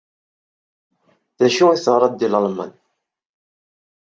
[1.39, 2.71] D acu ay teɣriḍ deg Lalman?